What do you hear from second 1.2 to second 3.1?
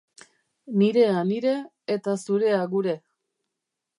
nire eta zurea gure.